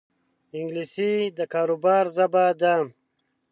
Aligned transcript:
انګلیسي 0.57 1.11
د 1.37 1.39
کاروبار 1.53 2.05
ژبه 2.15 2.45
ده 2.59 2.75